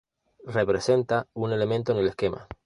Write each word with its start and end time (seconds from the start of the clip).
Representa 0.47 1.27
un 1.35 1.51
elemento 1.53 1.91
en 1.91 1.99
el 1.99 2.07
esquema. 2.07 2.47